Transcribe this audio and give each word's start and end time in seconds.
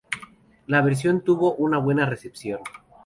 La 0.65 0.81
versión 0.81 1.21
tuvo 1.21 1.53
una 1.57 1.77
buena 1.77 2.07
recepción. 2.07 2.61